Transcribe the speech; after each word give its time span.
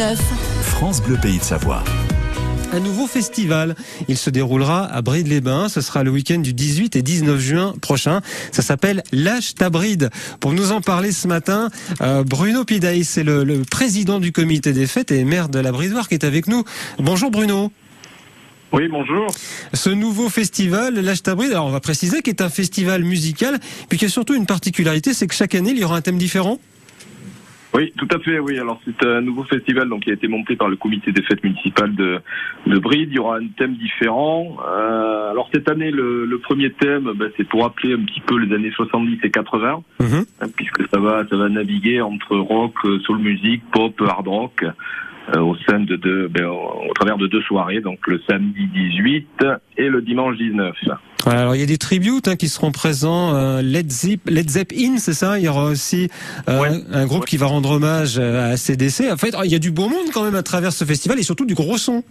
19. 0.00 0.18
France 0.62 1.02
Bleu 1.02 1.18
Pays 1.20 1.36
de 1.36 1.42
Savoie. 1.42 1.84
Un 2.72 2.80
nouveau 2.80 3.06
festival. 3.06 3.74
Il 4.08 4.16
se 4.16 4.30
déroulera 4.30 4.86
à 4.86 5.02
Bride-les-Bains. 5.02 5.68
Ce 5.68 5.82
sera 5.82 6.04
le 6.04 6.10
week-end 6.10 6.38
du 6.38 6.54
18 6.54 6.96
et 6.96 7.02
19 7.02 7.38
juin 7.38 7.74
prochain. 7.82 8.22
Ça 8.50 8.62
s'appelle 8.62 9.02
L'âge 9.12 9.54
ta 9.54 9.68
Bride. 9.68 10.08
Pour 10.40 10.52
nous 10.52 10.72
en 10.72 10.80
parler 10.80 11.12
ce 11.12 11.28
matin, 11.28 11.68
euh, 12.00 12.24
Bruno 12.24 12.64
Pidaï, 12.64 13.04
c'est 13.04 13.24
le, 13.24 13.44
le 13.44 13.60
président 13.70 14.20
du 14.20 14.32
comité 14.32 14.72
des 14.72 14.86
fêtes 14.86 15.12
et 15.12 15.22
maire 15.24 15.50
de 15.50 15.58
la 15.58 15.70
Bridoire 15.70 16.08
qui 16.08 16.14
est 16.14 16.24
avec 16.24 16.46
nous. 16.46 16.64
Bonjour 16.98 17.30
Bruno. 17.30 17.70
Oui, 18.72 18.88
bonjour. 18.88 19.26
Ce 19.74 19.90
nouveau 19.90 20.30
festival, 20.30 20.94
l'âge 20.94 21.22
ta 21.22 21.34
Bride, 21.34 21.50
alors 21.50 21.66
on 21.66 21.70
va 21.70 21.80
préciser 21.80 22.22
qu'il 22.22 22.30
est 22.30 22.40
un 22.40 22.48
festival 22.48 23.04
musical, 23.04 23.58
puis 23.90 23.98
qu'il 23.98 24.08
y 24.08 24.10
a 24.10 24.12
surtout 24.12 24.34
une 24.34 24.46
particularité, 24.46 25.12
c'est 25.12 25.26
que 25.26 25.34
chaque 25.34 25.54
année, 25.54 25.72
il 25.72 25.78
y 25.78 25.84
aura 25.84 25.96
un 25.96 26.00
thème 26.00 26.16
différent. 26.18 26.58
Oui, 27.72 27.92
tout 27.96 28.08
à 28.12 28.18
fait, 28.18 28.38
oui. 28.40 28.58
Alors 28.58 28.80
c'est 28.84 29.06
un 29.06 29.20
nouveau 29.20 29.44
festival 29.44 29.88
donc 29.88 30.02
qui 30.02 30.10
a 30.10 30.14
été 30.14 30.26
monté 30.26 30.56
par 30.56 30.68
le 30.68 30.76
comité 30.76 31.12
des 31.12 31.22
fêtes 31.22 31.42
municipales 31.44 31.94
de, 31.94 32.18
de 32.66 32.78
Bride. 32.78 33.08
Il 33.10 33.16
y 33.16 33.18
aura 33.20 33.36
un 33.38 33.46
thème 33.56 33.74
différent. 33.74 34.56
Euh, 34.68 35.30
alors 35.30 35.48
cette 35.54 35.68
année, 35.68 35.90
le, 35.92 36.24
le 36.26 36.38
premier 36.38 36.70
thème, 36.72 37.12
ben, 37.14 37.30
c'est 37.36 37.46
pour 37.48 37.62
rappeler 37.62 37.94
un 37.94 38.00
petit 38.04 38.20
peu 38.20 38.38
les 38.38 38.52
années 38.54 38.72
70 38.72 39.18
et 39.22 39.30
80, 39.30 39.82
Mhm. 40.00 40.24
hein, 40.40 40.46
puisque 40.56 40.88
ça 40.88 40.98
va, 40.98 41.24
ça 41.28 41.36
va 41.36 41.48
naviguer 41.48 42.00
entre 42.00 42.36
rock, 42.36 42.74
euh, 42.84 42.98
soul 43.00 43.18
music, 43.18 43.62
pop, 43.72 43.94
hard 44.00 44.26
rock, 44.26 44.64
euh, 45.36 45.40
au 45.40 45.54
sein 45.68 45.78
de 45.80 45.94
deux, 45.96 46.26
ben, 46.28 46.46
au, 46.46 46.88
au 46.90 46.92
travers 46.94 47.18
de 47.18 47.28
deux 47.28 47.42
soirées, 47.42 47.80
donc 47.80 48.04
le 48.08 48.20
samedi 48.28 48.66
18 48.66 49.44
et 49.76 49.88
le 49.88 50.02
dimanche 50.02 50.36
19. 50.38 50.74
Voilà, 51.30 51.42
alors 51.42 51.54
il 51.54 51.60
y 51.60 51.62
a 51.62 51.66
des 51.66 51.78
tributes 51.78 52.26
hein, 52.26 52.34
qui 52.34 52.48
seront 52.48 52.72
présents. 52.72 53.36
euh, 53.36 53.62
Led, 53.62 53.88
Zip, 53.88 54.28
Led 54.28 54.50
Zeppelin, 54.50 54.96
c'est 54.98 55.12
ça? 55.14 55.38
Il 55.38 55.44
y 55.44 55.48
aura 55.48 55.62
aussi 55.66 56.08
euh, 56.48 56.58
Ouais. 56.60 56.70
un 56.92 57.06
groupe 57.06 57.20
Ouais. 57.20 57.26
qui 57.28 57.36
va 57.36 57.46
rendre 57.46 57.70
hommage 57.70 58.16
euh, 58.18 58.52
à 58.54 58.56
CDC. 58.56 59.12
En 59.12 59.16
fait, 59.16 59.32
il 59.44 59.50
y 59.52 59.54
a 59.54 59.60
du 59.60 59.70
beau 59.70 59.88
monde 59.88 60.08
quand 60.12 60.24
même 60.24 60.34
à 60.34 60.42
travers 60.42 60.72
ce 60.72 60.84
festival 60.84 61.20
et 61.20 61.22
surtout 61.22 61.44
du 61.46 61.54
gros 61.54 61.78
son. 61.78 62.02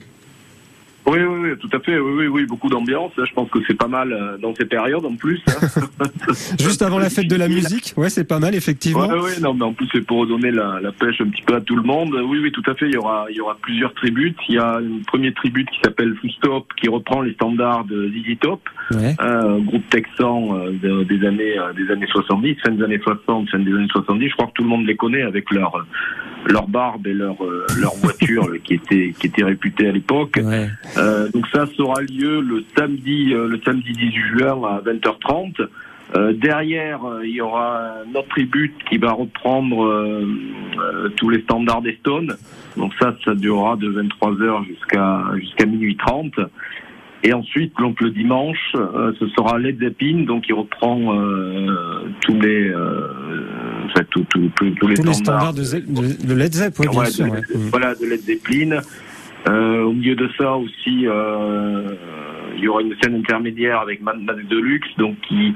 Oui, 1.09 1.19
oui, 1.19 1.39
oui, 1.49 1.57
tout 1.59 1.69
à 1.75 1.79
fait. 1.79 1.97
Oui, 1.99 2.11
oui, 2.17 2.27
oui, 2.27 2.45
beaucoup 2.45 2.69
d'ambiance. 2.69 3.11
Je 3.17 3.33
pense 3.33 3.49
que 3.49 3.59
c'est 3.67 3.77
pas 3.77 3.87
mal 3.87 4.13
euh, 4.13 4.37
dans 4.37 4.53
ces 4.55 4.65
périodes 4.65 5.05
en 5.05 5.15
plus. 5.15 5.41
hein. 5.47 5.67
Juste 6.59 6.81
avant 6.81 6.99
la 6.99 7.09
fête 7.09 7.27
de 7.27 7.35
la 7.35 7.47
musique, 7.47 7.93
ouais, 7.97 8.09
c'est 8.09 8.23
pas 8.27 8.39
mal 8.39 8.55
effectivement. 8.55 9.07
Ouais, 9.07 9.19
ouais, 9.19 9.39
non, 9.41 9.53
mais 9.53 9.63
en 9.65 9.73
plus 9.73 9.87
c'est 9.91 10.05
pour 10.05 10.19
redonner 10.19 10.51
la, 10.51 10.79
la 10.81 10.91
pêche 10.91 11.19
un 11.21 11.29
petit 11.29 11.41
peu 11.43 11.55
à 11.55 11.61
tout 11.61 11.75
le 11.75 11.83
monde. 11.83 12.13
Oui, 12.25 12.39
oui, 12.41 12.51
tout 12.51 12.63
à 12.69 12.75
fait. 12.75 12.87
Il 12.87 12.93
y 12.93 12.97
aura, 12.97 13.25
il 13.29 13.35
y 13.37 13.41
aura 13.41 13.57
plusieurs 13.61 13.93
tributes. 13.93 14.37
Il 14.47 14.55
y 14.55 14.59
a 14.59 14.79
une 14.81 15.01
première 15.03 15.33
tribute 15.35 15.69
qui 15.69 15.79
s'appelle 15.83 16.15
Full 16.21 16.31
Stop, 16.31 16.67
qui 16.79 16.89
reprend 16.89 17.21
les 17.21 17.33
standards 17.33 17.85
de 17.85 18.09
ZZ 18.09 18.37
Top, 18.39 18.61
Ouais. 18.91 19.15
un 19.19 19.59
groupe 19.59 19.87
texan 19.89 20.55
euh, 20.57 20.71
de- 20.71 21.03
des 21.03 21.25
années, 21.27 21.57
euh, 21.59 21.73
des 21.73 21.91
années 21.91 22.07
70, 22.07 22.55
fin 22.63 22.71
des 22.71 22.83
années 22.83 22.99
60, 23.03 23.49
fin 23.49 23.59
des 23.59 23.71
années 23.71 23.87
70. 23.91 24.27
Je 24.29 24.33
crois 24.33 24.47
que 24.47 24.53
tout 24.53 24.63
le 24.63 24.69
monde 24.69 24.85
les 24.87 24.95
connaît 24.95 25.21
avec 25.21 25.51
leur, 25.51 25.85
leur 26.49 26.67
barbe 26.67 27.07
et 27.07 27.13
leur, 27.13 27.43
euh, 27.43 27.65
leur 27.79 27.95
voiture 27.95 28.47
euh, 28.47 28.57
qui 28.63 28.75
était, 28.75 29.13
qui 29.19 29.27
était 29.27 29.43
réputée 29.43 29.87
à 29.87 29.91
l'époque. 29.91 30.39
Ouais. 30.43 30.67
Euh, 30.97 31.29
donc 31.29 31.45
ça 31.53 31.65
aura 31.79 32.01
lieu 32.01 32.41
le 32.41 32.63
samedi, 32.77 33.25
le 33.27 33.59
samedi 33.63 33.93
18 33.93 34.13
juin 34.37 34.63
à 34.63 34.81
20h30. 34.81 35.67
Euh, 36.15 36.33
derrière, 36.33 37.05
euh, 37.05 37.21
il 37.23 37.35
y 37.35 37.41
aura 37.41 38.01
un 38.03 38.15
autre 38.15 38.29
tribute 38.29 38.73
qui 38.89 38.97
va 38.97 39.11
reprendre 39.11 39.85
euh, 39.85 41.13
tous 41.17 41.29
les 41.29 41.41
standards 41.41 41.83
des 41.83 41.95
Stones. 41.97 42.35
Donc 42.77 42.93
ça, 42.99 43.15
ça 43.23 43.35
durera 43.35 43.75
de 43.75 43.89
23h 43.89 44.65
jusqu'à 44.65 45.23
jusqu'à 45.35 45.65
minuit 45.67 45.97
30. 45.97 46.33
Et 47.21 47.33
ensuite, 47.33 47.73
donc 47.77 47.99
le 47.99 48.11
dimanche, 48.11 48.71
ce 48.73 49.27
sera 49.35 49.59
Led 49.59 49.77
Zeppelin, 49.77 50.23
donc 50.23 50.47
il 50.47 50.53
reprend 50.53 50.97
tous 52.21 52.39
les, 52.39 52.73
euh, 54.19 54.23
enfin, 54.37 54.49
tous- 54.55 54.71
tous- 54.79 54.87
les 54.87 54.95
standards 54.95 55.15
standards 55.15 55.53
de, 55.53 56.27
de- 56.27 56.33
Led 56.33 56.53
Zepp, 56.53 56.79
ouais, 56.79 56.87
bien 56.87 56.99
Ouais, 56.99 57.05
sûr. 57.09 57.25
de, 57.25 57.31
ouais. 57.31 57.41
Mm. 57.55 57.69
Voilà, 57.71 57.95
de 57.95 58.05
Led 58.05 58.21
Zeppelin. 58.21 58.79
Euh, 59.47 59.83
au 59.83 59.93
milieu 59.93 60.15
de 60.15 60.29
ça 60.37 60.55
aussi, 60.57 61.07
euh, 61.07 61.95
il 62.57 62.63
y 62.63 62.67
aura 62.67 62.81
une 62.81 62.93
scène 63.01 63.15
intermédiaire 63.15 63.79
avec 63.79 64.01
Mad 64.01 64.17
Deluxe, 64.49 64.89
donc 64.97 65.15
qui 65.27 65.53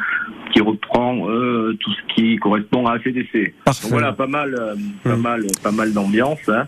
qui 0.53 0.61
reprend 0.61 1.27
euh, 1.29 1.75
tout 1.79 1.91
ce 1.91 2.13
qui 2.13 2.35
correspond 2.37 2.85
à 2.85 2.93
ACDC. 2.93 3.55
Parfait. 3.65 3.81
Donc 3.83 3.91
voilà, 3.91 4.13
pas 4.13 4.27
mal, 4.27 4.53
euh, 4.53 4.75
pas 5.03 5.15
Mm. 5.15 5.21
mal, 5.21 5.43
pas 5.63 5.71
mal 5.71 5.93
d'ambiance. 5.93 6.47
Hein. 6.47 6.65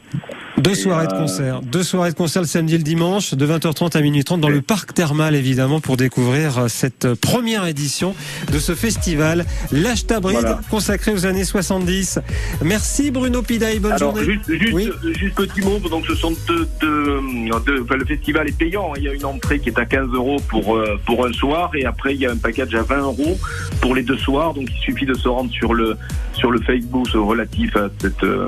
Deux 0.57 0.71
Et, 0.71 0.75
soirées 0.75 1.07
de 1.07 1.13
euh, 1.13 1.17
concert. 1.19 1.61
Deux 1.61 1.83
soirées 1.83 2.11
de 2.11 2.15
concert 2.15 2.41
le 2.41 2.47
samedi 2.47 2.75
et 2.75 2.77
le 2.77 2.83
dimanche, 2.83 3.33
de 3.33 3.45
20h30 3.45 3.97
à 3.97 4.01
minuit 4.01 4.23
30 4.23 4.39
dans 4.39 4.49
le 4.49 4.61
parc 4.61 4.93
thermal, 4.93 5.35
évidemment, 5.35 5.81
pour 5.81 5.97
découvrir 5.97 6.57
euh, 6.57 6.67
cette 6.69 7.13
première 7.15 7.65
édition 7.67 8.15
de 8.53 8.57
ce 8.59 8.73
festival, 8.73 9.45
l'Âge 9.73 10.07
ta 10.07 10.19
Bride, 10.21 10.37
Voilà. 10.39 10.61
consacré 10.69 11.11
aux 11.11 11.25
années 11.25 11.43
70. 11.43 12.19
Merci 12.63 13.11
Bruno 13.11 13.41
Pidaï, 13.41 13.79
bonne 13.79 13.91
Alors 13.93 14.15
journée. 14.15 14.31
juste, 14.33 14.49
juste, 14.59 14.73
Oui. 14.73 14.89
juste 15.19 15.35
petit 15.35 15.61
mot, 15.61 15.77
donc 15.89 16.05
ce 16.07 16.15
sont 16.15 16.33
deux, 16.47 16.67
deux, 16.79 17.19
deux- 17.65 17.81
enfin, 17.83 17.95
le 17.97 18.05
festival 18.05 18.47
est 18.47 18.57
payant. 18.57 18.93
Il 18.95 19.03
y 19.03 19.09
a 19.09 19.13
une 19.13 19.25
entrée 19.25 19.59
qui 19.59 19.69
est 19.69 19.77
à 19.77 19.85
15 19.85 20.07
euros 20.13 20.37
pour 20.47 20.77
euh, 20.77 20.97
pour 21.05 21.25
un 21.27 21.33
soir 21.33 21.71
et 21.75 21.85
après 21.85 22.15
il 22.15 22.21
y 22.21 22.25
a 22.25 22.31
un 22.31 22.37
package 22.37 22.73
à 22.75 22.81
20 22.83 22.99
euros 23.01 23.37
pour 23.81 23.93
les 23.93 24.03
deux 24.03 24.17
soirs. 24.17 24.53
Donc 24.53 24.69
il 24.71 24.79
suffit 24.79 25.05
de 25.05 25.13
se 25.15 25.27
rendre 25.27 25.51
sur 25.51 25.73
le 25.73 25.97
sur 26.33 26.51
le 26.51 26.59
Facebook 26.61 27.07
relatif 27.13 27.75
à 27.77 27.87
cette 27.99 28.23
euh, 28.23 28.45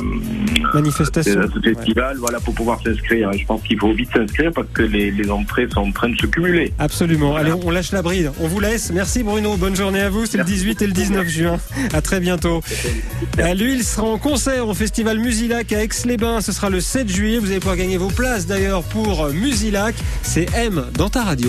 Manifestation. 0.74 1.40
à 1.42 1.48
ce 1.54 1.60
festival, 1.60 1.97
voilà 2.20 2.40
pour 2.40 2.54
pouvoir 2.54 2.82
s'inscrire. 2.84 3.32
Je 3.34 3.46
pense 3.46 3.62
qu'il 3.64 3.80
faut 3.80 3.92
vite 3.94 4.10
s'inscrire 4.14 4.52
parce 4.54 4.68
que 4.74 4.84
les, 4.84 5.12
les 5.12 5.30
entrées 5.30 5.68
sont 5.74 5.82
en 5.82 5.92
train 5.92 6.10
de 6.10 6.16
se 6.18 6.28
cumuler. 6.28 6.74
Absolument. 6.80 7.36
Allez, 7.36 7.54
on 7.54 7.70
lâche 7.70 7.92
la 7.92 8.02
bride. 8.02 8.32
On 8.40 8.48
vous 8.48 8.60
laisse. 8.60 8.92
Merci 8.92 9.24
Bruno. 9.24 9.58
Bonne 9.58 9.76
journée 9.76 10.02
à 10.02 10.10
vous. 10.10 10.26
C'est 10.26 10.38
le 10.38 10.44
18 10.44 10.82
et 10.82 10.88
le 10.88 10.94
19 10.94 11.28
juin. 11.28 11.60
À 11.94 12.02
très 12.02 12.20
bientôt. 12.20 12.62
Euh, 13.40 13.54
Lui, 13.54 13.74
il 13.74 13.84
sera 13.84 14.08
en 14.08 14.18
concert 14.18 14.68
au 14.68 14.74
Festival 14.74 15.20
Musilac 15.20 15.72
à 15.74 15.84
Aix-les-Bains. 15.84 16.42
Ce 16.42 16.52
sera 16.52 16.70
le 16.70 16.80
7 16.82 17.10
juillet. 17.10 17.40
Vous 17.40 17.48
allez 17.48 17.60
pouvoir 17.60 17.78
gagner 17.78 17.98
vos 17.98 18.10
places 18.10 18.46
d'ailleurs 18.48 18.84
pour 18.84 19.28
Musilac. 19.30 19.96
C'est 20.22 20.48
M 20.56 20.86
dans 20.94 21.10
ta 21.10 21.24
radio. 21.24 21.46